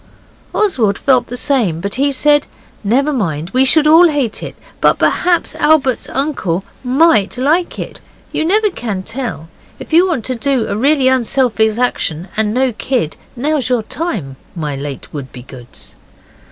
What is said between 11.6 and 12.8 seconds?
action and no